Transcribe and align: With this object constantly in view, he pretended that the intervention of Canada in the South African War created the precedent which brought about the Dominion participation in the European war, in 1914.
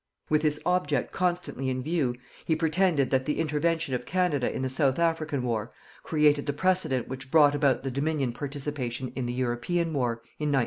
With 0.31 0.41
this 0.41 0.59
object 0.65 1.11
constantly 1.11 1.69
in 1.69 1.83
view, 1.83 2.15
he 2.43 2.55
pretended 2.55 3.11
that 3.11 3.27
the 3.27 3.37
intervention 3.39 3.93
of 3.93 4.03
Canada 4.07 4.51
in 4.51 4.63
the 4.63 4.67
South 4.67 4.97
African 4.97 5.43
War 5.43 5.71
created 6.01 6.47
the 6.47 6.53
precedent 6.53 7.07
which 7.07 7.29
brought 7.29 7.53
about 7.53 7.83
the 7.83 7.91
Dominion 7.91 8.33
participation 8.33 9.09
in 9.15 9.27
the 9.27 9.33
European 9.33 9.93
war, 9.93 10.13
in 10.39 10.49
1914. 10.51 10.59